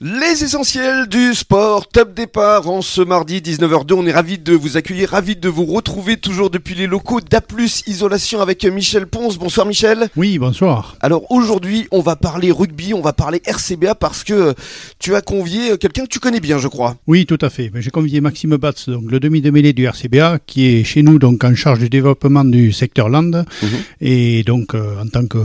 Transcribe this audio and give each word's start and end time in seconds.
Les 0.00 0.44
essentiels 0.44 1.08
du 1.08 1.34
sport, 1.34 1.88
top 1.88 2.14
départ 2.14 2.68
en 2.68 2.82
ce 2.82 3.00
mardi 3.00 3.40
19h02. 3.40 3.94
On 3.94 4.06
est 4.06 4.12
ravis 4.12 4.38
de 4.38 4.52
vous 4.52 4.76
accueillir, 4.76 5.10
ravis 5.10 5.34
de 5.34 5.48
vous 5.48 5.64
retrouver 5.64 6.16
toujours 6.18 6.50
depuis 6.50 6.76
les 6.76 6.86
locaux 6.86 7.20
d'A 7.20 7.40
Isolation 7.88 8.40
avec 8.40 8.64
Michel 8.64 9.08
Ponce. 9.08 9.38
Bonsoir 9.38 9.66
Michel. 9.66 10.08
Oui, 10.14 10.38
bonsoir. 10.38 10.96
Alors 11.00 11.28
aujourd'hui, 11.32 11.88
on 11.90 12.00
va 12.00 12.14
parler 12.14 12.52
rugby, 12.52 12.94
on 12.94 13.00
va 13.00 13.12
parler 13.12 13.42
RCBA 13.44 13.96
parce 13.96 14.22
que 14.22 14.54
tu 15.00 15.16
as 15.16 15.20
convié 15.20 15.76
quelqu'un 15.78 16.04
que 16.04 16.10
tu 16.10 16.20
connais 16.20 16.38
bien, 16.38 16.58
je 16.58 16.68
crois. 16.68 16.96
Oui, 17.08 17.26
tout 17.26 17.38
à 17.40 17.50
fait. 17.50 17.72
J'ai 17.74 17.90
convié 17.90 18.20
Maxime 18.20 18.56
Batz, 18.56 18.88
donc 18.88 19.10
le 19.10 19.18
demi 19.18 19.40
de 19.40 19.50
mêlée 19.50 19.72
du 19.72 19.84
RCBA, 19.84 20.38
qui 20.46 20.66
est 20.66 20.84
chez 20.84 21.02
nous 21.02 21.18
donc 21.18 21.42
en 21.42 21.56
charge 21.56 21.80
du 21.80 21.88
développement 21.88 22.44
du 22.44 22.70
secteur 22.70 23.08
land 23.08 23.22
mhm. 23.32 23.68
et 24.00 24.44
donc 24.44 24.76
euh, 24.76 25.02
en 25.02 25.08
tant 25.08 25.26
que 25.26 25.38
euh, 25.38 25.42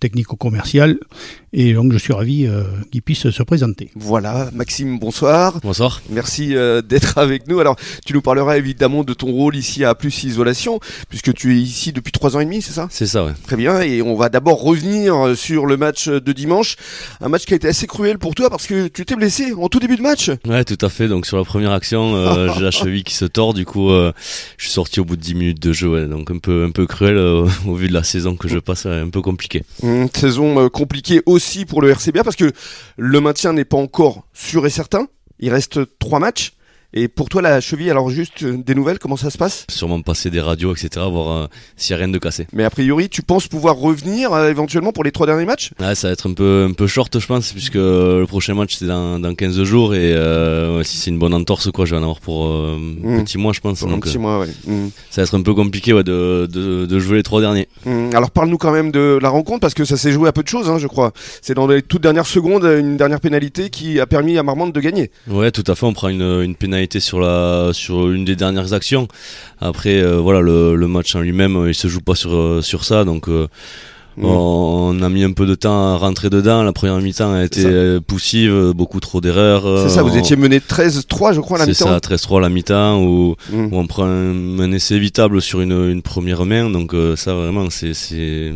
technico-commercial. 0.00 0.98
Et 1.56 1.72
donc 1.72 1.92
je 1.92 1.98
suis 1.98 2.12
ravi 2.12 2.46
euh, 2.46 2.64
qu'il 2.90 3.00
puisse 3.00 3.30
se 3.30 3.42
présenter. 3.44 3.88
Voilà, 3.94 4.50
Maxime, 4.52 4.98
bonsoir. 4.98 5.60
Bonsoir. 5.62 6.02
Merci 6.10 6.56
euh, 6.56 6.82
d'être 6.82 7.16
avec 7.18 7.46
nous. 7.46 7.60
Alors, 7.60 7.76
tu 8.04 8.12
nous 8.12 8.22
parleras 8.22 8.58
évidemment 8.58 9.04
de 9.04 9.14
ton 9.14 9.28
rôle 9.28 9.54
ici 9.54 9.84
à 9.84 9.94
Plus 9.94 10.24
Isolation, 10.24 10.80
puisque 11.08 11.32
tu 11.32 11.52
es 11.52 11.60
ici 11.60 11.92
depuis 11.92 12.10
trois 12.10 12.36
ans 12.36 12.40
et 12.40 12.44
demi, 12.44 12.60
c'est 12.60 12.72
ça? 12.72 12.88
C'est 12.90 13.06
ça, 13.06 13.24
ouais. 13.24 13.34
Très 13.46 13.54
bien, 13.54 13.80
et 13.82 14.02
on 14.02 14.16
va 14.16 14.30
d'abord 14.30 14.62
revenir 14.62 15.14
euh, 15.14 15.34
sur 15.36 15.66
le 15.66 15.76
match 15.76 16.08
de 16.08 16.32
dimanche. 16.32 16.74
Un 17.20 17.28
match 17.28 17.44
qui 17.44 17.52
a 17.52 17.56
été 17.56 17.68
assez 17.68 17.86
cruel 17.86 18.18
pour 18.18 18.34
toi 18.34 18.50
parce 18.50 18.66
que 18.66 18.88
tu 18.88 19.04
t'es 19.04 19.14
blessé 19.14 19.52
en 19.52 19.68
tout 19.68 19.78
début 19.78 19.96
de 19.96 20.02
match. 20.02 20.32
Ouais, 20.48 20.64
tout 20.64 20.84
à 20.84 20.88
fait. 20.88 21.06
Donc 21.06 21.24
sur 21.24 21.36
la 21.36 21.44
première 21.44 21.70
action, 21.70 22.52
j'ai 22.56 22.62
la 22.62 22.72
cheville 22.72 23.04
qui 23.04 23.14
se 23.14 23.26
tord, 23.26 23.54
du 23.54 23.64
coup, 23.64 23.90
je 23.90 24.12
suis 24.58 24.72
sorti 24.72 24.98
au 24.98 25.04
bout 25.04 25.14
de 25.14 25.22
10 25.22 25.34
minutes 25.36 25.62
de 25.62 25.72
jeu. 25.72 25.88
Ouais. 25.88 26.06
Donc 26.08 26.32
un 26.32 26.38
peu, 26.38 26.64
un 26.64 26.72
peu 26.72 26.88
cruel 26.88 27.16
au 27.66 27.74
vu 27.76 27.86
de 27.86 27.94
la 27.94 28.02
saison 28.02 28.34
que 28.34 28.48
je 28.48 28.58
passe, 28.58 28.86
un 28.86 29.08
peu 29.08 29.22
compliqué. 29.22 29.62
Une 29.84 30.08
saison 30.12 30.68
compliquée 30.68 31.22
aussi 31.26 31.43
pour 31.68 31.82
le 31.82 31.90
RCBA 31.90 32.24
parce 32.24 32.36
que 32.36 32.52
le 32.96 33.20
maintien 33.20 33.52
n'est 33.52 33.64
pas 33.64 33.76
encore 33.76 34.26
sûr 34.32 34.66
et 34.66 34.70
certain. 34.70 35.08
Il 35.38 35.52
reste 35.52 35.98
trois 35.98 36.18
matchs. 36.18 36.53
Et 36.96 37.08
pour 37.08 37.28
toi, 37.28 37.42
la 37.42 37.60
cheville, 37.60 37.90
alors 37.90 38.08
juste 38.08 38.44
euh, 38.44 38.56
des 38.56 38.76
nouvelles, 38.76 39.00
comment 39.00 39.16
ça 39.16 39.28
se 39.28 39.36
passe? 39.36 39.66
Sûrement 39.68 40.00
passer 40.00 40.30
des 40.30 40.40
radios, 40.40 40.72
etc., 40.72 41.04
voir 41.10 41.28
euh, 41.28 41.46
s'il 41.76 41.92
n'y 41.92 42.00
a 42.00 42.04
rien 42.04 42.12
de 42.12 42.18
cassé. 42.18 42.46
Mais 42.52 42.62
a 42.62 42.70
priori, 42.70 43.08
tu 43.08 43.22
penses 43.22 43.48
pouvoir 43.48 43.74
revenir 43.74 44.32
euh, 44.32 44.48
éventuellement 44.48 44.92
pour 44.92 45.02
les 45.02 45.10
trois 45.10 45.26
derniers 45.26 45.44
matchs? 45.44 45.72
Ouais, 45.80 45.96
ça 45.96 46.06
va 46.06 46.12
être 46.12 46.28
un 46.30 46.34
peu, 46.34 46.68
un 46.70 46.72
peu 46.72 46.86
short, 46.86 47.18
je 47.18 47.26
pense, 47.26 47.50
puisque 47.50 47.74
le 47.74 48.24
prochain 48.28 48.54
match 48.54 48.76
c'est 48.76 48.86
dans, 48.86 49.18
dans 49.18 49.34
15 49.34 49.64
jours 49.64 49.96
et 49.96 50.14
si 50.84 50.96
c'est 50.98 51.10
une 51.10 51.18
bonne 51.18 51.34
entorse, 51.34 51.72
quoi, 51.72 51.84
je 51.84 51.90
vais 51.90 51.96
en 51.96 52.02
avoir 52.02 52.20
pour 52.20 52.46
un 52.46 52.78
hmm. 52.78 53.24
petit 53.24 53.38
mois, 53.38 53.52
je 53.52 53.60
pense. 53.60 53.82
un 53.82 53.98
petit 53.98 54.18
mois, 54.18 54.38
ouais. 54.38 54.48
Hmm. 54.64 54.90
Ça 55.10 55.20
va 55.20 55.24
être 55.24 55.36
un 55.36 55.42
peu 55.42 55.54
compliqué 55.54 55.92
ouais, 55.92 56.04
de, 56.04 56.48
de, 56.50 56.86
de 56.86 56.98
jouer 57.00 57.16
les 57.16 57.22
trois 57.24 57.40
derniers. 57.40 57.66
Hmm. 57.84 58.10
Alors 58.14 58.30
parle-nous 58.30 58.58
quand 58.58 58.72
même 58.72 58.92
de 58.92 59.18
la 59.20 59.30
rencontre, 59.30 59.58
parce 59.58 59.74
que 59.74 59.84
ça 59.84 59.96
s'est 59.96 60.12
joué 60.12 60.28
à 60.28 60.32
peu 60.32 60.44
de 60.44 60.48
choses, 60.48 60.70
hein, 60.70 60.78
je 60.78 60.86
crois. 60.86 61.12
C'est 61.42 61.54
dans 61.54 61.66
les 61.66 61.82
toutes 61.82 62.02
dernières 62.02 62.26
secondes 62.26 62.64
une 62.64 62.96
dernière 62.96 63.20
pénalité 63.20 63.68
qui 63.70 63.98
a 63.98 64.06
permis 64.06 64.38
à 64.38 64.44
Marmande 64.44 64.72
de 64.72 64.80
gagner. 64.80 65.10
Ouais, 65.26 65.50
tout 65.50 65.64
à 65.66 65.74
fait. 65.74 65.86
On 65.86 65.92
prend 65.92 66.08
une, 66.08 66.22
une 66.22 66.54
pénalité 66.54 66.83
sur 66.98 67.20
la 67.20 67.70
sur 67.72 68.10
une 68.10 68.24
des 68.24 68.36
dernières 68.36 68.72
actions. 68.72 69.08
Après, 69.60 70.00
euh, 70.00 70.18
voilà, 70.18 70.40
le, 70.40 70.86
match 70.86 71.14
en 71.14 71.20
lui-même, 71.20 71.56
euh, 71.56 71.70
il 71.70 71.74
se 71.74 71.88
joue 71.88 72.00
pas 72.00 72.14
sur, 72.14 72.34
euh, 72.34 72.62
sur 72.62 72.84
ça, 72.84 73.04
donc. 73.04 73.28
Mm. 74.16 74.26
On 74.26 75.02
a 75.02 75.08
mis 75.08 75.24
un 75.24 75.32
peu 75.32 75.44
de 75.44 75.56
temps 75.56 75.94
à 75.94 75.96
rentrer 75.96 76.30
dedans. 76.30 76.62
La 76.62 76.72
première 76.72 76.96
mi-temps 77.00 77.32
a 77.32 77.42
été 77.42 77.98
poussive, 78.06 78.70
beaucoup 78.72 79.00
trop 79.00 79.20
d'erreurs. 79.20 79.88
C'est 79.88 79.96
ça, 79.96 80.04
vous 80.04 80.16
étiez 80.16 80.36
mené 80.36 80.60
13-3, 80.60 81.32
je 81.34 81.40
crois, 81.40 81.56
à 81.56 81.60
la 81.60 81.66
mi-temps. 81.66 81.98
C'est 82.00 82.08
ça, 82.08 82.28
13-3 82.28 82.40
la 82.40 82.48
mi-temps, 82.48 83.02
où, 83.02 83.34
mm. 83.50 83.70
on 83.72 83.86
prend 83.88 84.04
un, 84.04 84.70
essai 84.70 84.94
évitable 84.94 85.42
sur 85.42 85.62
une, 85.62 85.90
une 85.90 86.02
première 86.02 86.44
main. 86.44 86.70
Donc, 86.70 86.94
ça, 87.16 87.34
vraiment, 87.34 87.66
c'est. 87.70 88.52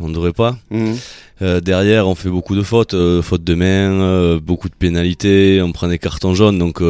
On 0.00 0.08
ne 0.08 0.14
devrait 0.14 0.32
pas. 0.32 0.56
Mm. 0.70 0.94
Euh, 1.42 1.60
derrière, 1.60 2.06
on 2.06 2.14
fait 2.14 2.28
beaucoup 2.28 2.54
de 2.54 2.62
fautes, 2.62 2.92
euh, 2.92 3.22
fautes 3.22 3.44
de 3.44 3.54
main, 3.54 3.92
euh, 3.92 4.40
beaucoup 4.40 4.68
de 4.68 4.74
pénalités, 4.74 5.62
on 5.62 5.72
prend 5.72 5.88
des 5.88 5.98
cartons 5.98 6.34
jaunes, 6.34 6.58
donc 6.58 6.82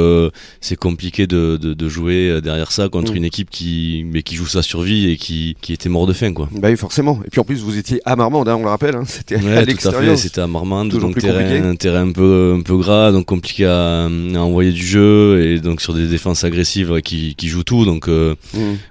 c'est 0.61 0.77
compliqué 0.77 1.27
de, 1.27 1.57
de, 1.57 1.75
de, 1.75 1.89
jouer 1.89 2.41
derrière 2.43 2.73
ça 2.73 2.89
contre 2.89 3.13
mm. 3.13 3.17
une 3.17 3.25
équipe 3.25 3.51
qui, 3.51 4.05
mais 4.11 4.23
qui 4.23 4.35
joue 4.35 4.47
sa 4.47 4.63
survie 4.63 5.11
et 5.11 5.17
qui, 5.17 5.57
qui 5.61 5.73
était 5.73 5.89
mort 5.89 6.07
de 6.07 6.13
faim, 6.13 6.33
quoi. 6.33 6.49
Bah 6.53 6.69
oui, 6.71 6.77
forcément. 6.77 7.21
Et 7.25 7.31
puis 7.31 7.41
en 7.41 7.45
plus, 7.45 7.63
vous 7.63 7.77
étiez 7.77 8.01
à 8.05 8.17
Marmande, 8.17 8.49
hein, 8.49 8.57
on 8.57 8.63
le 8.63 8.69
rappelle, 8.69 8.97
hein. 8.97 9.05
c'était 9.07 9.37
ouais, 9.37 9.57
à 9.57 9.65
l'extérieur. 9.65 10.19
C'était 10.19 10.41
à 10.41 10.47
Marmande, 10.47 10.91
donc 10.91 11.19
terrain, 11.19 11.71
un 11.71 11.77
terrain 11.77 12.09
un 12.09 12.13
peu, 12.13 12.57
un 12.59 12.63
peu 12.63 12.77
gras, 12.77 13.13
donc 13.13 13.27
compliqué 13.27 13.67
à, 13.67 14.05
à, 14.05 14.09
envoyer 14.09 14.73
du 14.73 14.85
jeu 14.85 15.43
et 15.45 15.61
donc 15.61 15.81
sur 15.81 15.95
des 15.95 16.07
défenses 16.07 16.45
agressives 16.45 17.01
qui, 17.03 17.35
qui 17.37 17.49
jouent 17.49 17.65
tout. 17.65 17.85
Donc 17.85 18.09
mm. 18.09 18.35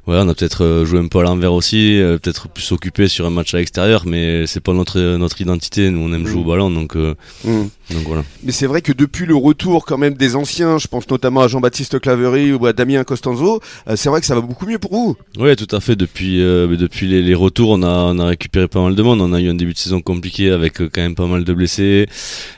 voilà, 0.05 0.23
on 0.23 0.29
a 0.29 0.33
peut-être 0.33 0.83
joué 0.85 0.99
un 0.99 1.07
peu 1.07 1.19
à 1.19 1.23
l'envers 1.23 1.53
aussi, 1.53 1.99
peut-être 2.21 2.47
plus 2.49 2.71
occupé 2.71 3.07
sur 3.07 3.25
un 3.25 3.29
match 3.29 3.53
à 3.53 3.57
l'extérieur, 3.57 4.03
mais 4.05 4.47
c'est 4.47 4.61
pas 4.61 4.73
notre 4.73 4.99
notre 5.17 5.41
identité. 5.41 5.48
Nous, 5.77 5.99
on 5.99 6.13
aime 6.13 6.27
jouer 6.27 6.41
au 6.41 6.43
mm. 6.43 6.47
ballon, 6.47 6.71
donc, 6.71 6.95
euh, 6.95 7.15
mm. 7.43 7.63
donc 7.91 8.03
voilà. 8.05 8.23
Mais 8.43 8.51
c'est 8.51 8.67
vrai 8.67 8.81
que 8.81 8.91
depuis 8.91 9.25
le 9.25 9.35
retour 9.35 9.85
quand 9.85 9.97
même 9.97 10.13
des 10.13 10.35
anciens, 10.35 10.77
je 10.77 10.87
pense 10.87 11.09
notamment 11.09 11.41
à 11.41 11.47
Jean-Baptiste 11.47 11.99
Clavery 11.99 12.53
ou 12.53 12.65
à 12.65 12.73
Damien 12.73 13.03
Costanzo, 13.03 13.61
euh, 13.87 13.95
c'est 13.95 14.09
vrai 14.09 14.19
que 14.19 14.25
ça 14.25 14.35
va 14.35 14.41
beaucoup 14.41 14.65
mieux 14.65 14.79
pour 14.79 14.91
vous. 14.91 15.17
Oui, 15.37 15.55
tout 15.55 15.73
à 15.75 15.79
fait. 15.79 15.95
Depuis, 15.95 16.41
euh, 16.41 16.75
depuis 16.75 17.07
les, 17.07 17.35
retours, 17.35 17.69
on 17.71 17.83
a, 17.83 17.87
on 17.87 18.19
a 18.19 18.25
récupéré 18.25 18.67
pas 18.67 18.81
mal 18.81 18.95
de 18.95 19.01
monde. 19.01 19.21
On 19.21 19.33
a 19.33 19.39
eu 19.39 19.49
un 19.49 19.55
début 19.55 19.73
de 19.73 19.77
saison 19.77 20.01
compliqué 20.01 20.51
avec 20.51 20.77
quand 20.77 21.01
même 21.01 21.15
pas 21.15 21.27
mal 21.27 21.43
de 21.43 21.53
blessés. 21.53 22.07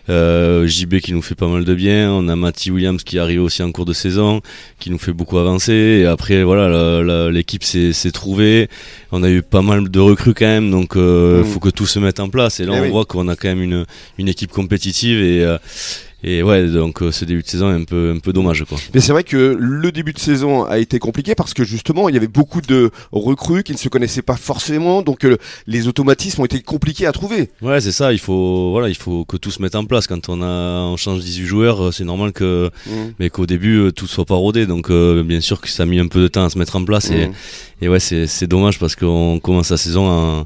JB 0.07 0.99
qui 0.99 1.13
nous 1.13 1.21
fait 1.21 1.35
pas 1.35 1.47
mal 1.47 1.63
de 1.65 1.73
bien. 1.73 2.11
On 2.11 2.27
a 2.27 2.35
Matty 2.35 2.71
Williams 2.71 3.03
qui 3.03 3.19
arrive 3.19 3.41
aussi 3.41 3.63
en 3.63 3.71
cours 3.71 3.85
de 3.85 3.93
saison, 3.93 4.41
qui 4.79 4.89
nous 4.89 4.99
fait 4.99 5.13
beaucoup 5.13 5.37
avancer. 5.37 5.99
Et 6.01 6.05
après, 6.05 6.43
voilà, 6.43 7.29
l'équipe 7.29 7.63
s'est 7.63 8.11
trouvée. 8.11 8.69
On 9.11 9.23
a 9.23 9.29
eu 9.29 9.41
pas 9.41 9.61
mal 9.61 9.89
de 9.89 9.99
recrues 9.99 10.33
quand 10.33 10.45
même, 10.45 10.71
donc 10.71 10.93
il 10.95 11.01
mm. 11.01 11.45
faut 11.45 11.59
que 11.59 11.69
tout 11.69 11.85
se 11.85 11.99
mette 11.99 12.19
en 12.19 12.29
place. 12.29 12.59
Et 12.59 12.65
là, 12.65 12.80
eh 12.83 12.87
on 12.87 12.91
voit 12.91 13.05
qu'on 13.05 13.27
a 13.27 13.35
quand 13.35 13.47
même 13.47 13.61
une, 13.61 13.85
une 14.17 14.27
équipe 14.27 14.51
compétitive 14.51 15.21
et, 15.21 15.43
euh, 15.43 15.57
et 16.23 16.43
ouais, 16.43 16.67
donc 16.67 17.01
euh, 17.01 17.11
ce 17.11 17.25
début 17.25 17.41
de 17.41 17.47
saison 17.47 17.71
est 17.71 17.81
un 17.81 17.83
peu, 17.83 18.13
un 18.15 18.19
peu 18.19 18.31
dommage. 18.31 18.63
Quoi. 18.69 18.77
Mais 18.93 19.01
c'est 19.01 19.11
vrai 19.11 19.23
que 19.23 19.57
le 19.59 19.91
début 19.91 20.13
de 20.13 20.19
saison 20.19 20.65
a 20.65 20.77
été 20.77 20.99
compliqué 20.99 21.33
parce 21.33 21.53
que 21.55 21.63
justement, 21.63 22.09
il 22.09 22.13
y 22.13 22.17
avait 22.17 22.27
beaucoup 22.27 22.61
de 22.61 22.91
recrues 23.11 23.63
qui 23.63 23.71
ne 23.71 23.77
se 23.77 23.89
connaissaient 23.89 24.21
pas 24.21 24.35
forcément, 24.35 25.01
donc 25.01 25.25
euh, 25.25 25.37
les 25.65 25.87
automatismes 25.87 26.41
ont 26.41 26.45
été 26.45 26.61
compliqués 26.61 27.07
à 27.07 27.11
trouver. 27.11 27.49
Ouais, 27.61 27.81
c'est 27.81 27.91
ça, 27.91 28.13
il 28.13 28.19
faut, 28.19 28.69
voilà, 28.69 28.89
il 28.89 28.95
faut 28.95 29.25
que 29.25 29.35
tout 29.37 29.49
se 29.49 29.61
mette 29.63 29.75
en 29.75 29.85
place. 29.85 30.05
Quand 30.05 30.29
on, 30.29 30.43
a, 30.43 30.81
on 30.83 30.95
change 30.95 31.21
18 31.21 31.45
joueurs, 31.45 31.93
c'est 31.93 32.05
normal 32.05 32.33
que, 32.33 32.69
mmh. 32.85 32.91
mais 33.19 33.29
qu'au 33.31 33.47
début, 33.47 33.91
tout 33.95 34.05
soit 34.05 34.25
pas 34.25 34.35
rodé. 34.35 34.67
Donc 34.67 34.91
bien 34.91 35.41
sûr 35.41 35.59
que 35.59 35.69
ça 35.69 35.83
a 35.83 35.85
mis 35.87 35.99
un 35.99 36.07
peu 36.07 36.21
de 36.21 36.27
temps 36.27 36.45
à 36.45 36.49
se 36.51 36.59
mettre 36.59 36.75
en 36.75 36.85
place. 36.85 37.09
Et, 37.09 37.27
mmh. 37.27 37.33
et 37.81 37.89
ouais, 37.89 37.99
c'est 37.99 38.47
dommage 38.47 38.77
parce 38.77 38.95
qu'on 38.95 39.39
commence 39.39 39.71
la 39.71 39.77
saison 39.77 40.07
en 40.07 40.45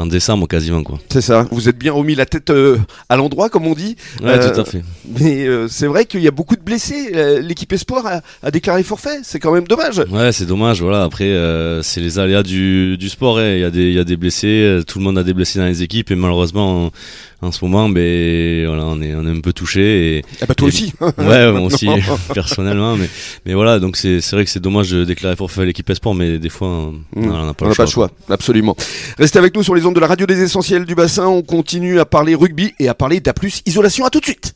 en 0.00 0.06
décembre 0.06 0.46
quasiment 0.48 0.82
quoi. 0.82 0.98
C'est 1.08 1.20
ça. 1.20 1.46
Vous 1.50 1.68
êtes 1.68 1.78
bien 1.78 1.92
remis 1.92 2.14
la 2.14 2.26
tête 2.26 2.50
euh, 2.50 2.78
à 3.08 3.16
l'endroit 3.16 3.48
comme 3.48 3.66
on 3.66 3.74
dit. 3.74 3.96
Ouais, 4.22 4.38
tout 4.38 4.58
à 4.58 4.60
euh, 4.60 4.64
fait. 4.64 4.82
Mais 5.18 5.46
euh, 5.46 5.68
c'est 5.68 5.86
vrai 5.86 6.06
qu'il 6.06 6.20
y 6.20 6.28
a 6.28 6.30
beaucoup 6.30 6.56
de 6.56 6.62
blessés. 6.62 7.40
L'équipe 7.42 7.72
espoir 7.72 8.22
a, 8.42 8.50
déclaré 8.50 8.82
forfait. 8.82 9.20
C'est 9.22 9.38
quand 9.38 9.52
même 9.52 9.66
dommage. 9.66 9.98
Ouais, 10.10 10.32
c'est 10.32 10.46
dommage. 10.46 10.82
Voilà. 10.82 11.04
Après, 11.04 11.30
c'est 11.82 12.00
les 12.00 12.18
aléas 12.18 12.42
du, 12.42 12.96
du 12.96 13.08
sport. 13.08 13.38
Hein. 13.38 13.54
Il 13.54 13.60
y 13.60 13.64
a 13.64 13.70
des 13.70 13.88
il 13.90 13.94
y 13.94 13.98
a 13.98 14.04
des 14.04 14.16
blessés. 14.16 14.80
Tout 14.86 14.98
le 14.98 15.04
monde 15.04 15.18
a 15.18 15.22
des 15.22 15.34
blessés 15.34 15.58
dans 15.58 15.66
les 15.66 15.82
équipes 15.82 16.10
et 16.10 16.16
malheureusement 16.16 16.90
en 17.42 17.52
ce 17.52 17.64
moment, 17.64 17.88
ben 17.88 18.66
voilà, 18.66 18.84
on 18.84 19.00
est 19.00 19.14
on 19.14 19.26
est 19.26 19.30
un 19.30 19.40
peu 19.40 19.52
touché. 19.52 20.18
Et, 20.18 20.24
ah 20.42 20.46
bah 20.46 20.54
toi 20.54 20.68
aussi. 20.68 20.92
ouais, 21.00 21.52
moi 21.52 21.62
aussi 21.62 21.88
personnellement, 22.34 22.96
mais 22.96 23.08
mais 23.46 23.54
voilà, 23.54 23.78
donc 23.78 23.96
c'est 23.96 24.20
c'est 24.20 24.36
vrai 24.36 24.44
que 24.44 24.50
c'est 24.50 24.60
dommage 24.60 24.90
de 24.90 25.04
déclarer 25.04 25.36
forfait 25.36 25.64
l'équipe 25.64 25.88
Esport, 25.88 26.14
mais 26.14 26.38
des 26.38 26.50
fois 26.50 26.68
on 26.68 27.20
n'a 27.20 27.52
mmh. 27.52 27.54
pas, 27.54 27.66
le, 27.66 27.72
choix, 27.72 27.76
pas 27.76 27.84
le 27.84 27.90
choix. 27.90 28.10
Absolument. 28.28 28.76
Restez 29.18 29.38
avec 29.38 29.54
nous 29.54 29.62
sur 29.62 29.74
les 29.74 29.86
ondes 29.86 29.94
de 29.94 30.00
la 30.00 30.06
radio 30.06 30.26
des 30.26 30.42
essentiels 30.42 30.84
du 30.84 30.94
bassin. 30.94 31.26
On 31.26 31.42
continue 31.42 31.98
à 31.98 32.04
parler 32.04 32.34
rugby 32.34 32.74
et 32.78 32.88
à 32.88 32.94
parler 32.94 33.20
d'A+. 33.20 33.32
Isolation. 33.66 34.04
À 34.04 34.10
tout 34.10 34.20
de 34.20 34.24
suite. 34.24 34.54